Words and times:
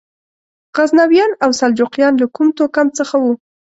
غزنویان 0.75 1.31
او 1.43 1.49
سلجوقیان 1.59 2.13
له 2.21 2.27
کوم 2.35 2.47
توکم 2.57 2.87
څخه 2.97 3.15
وو؟ 3.21 3.31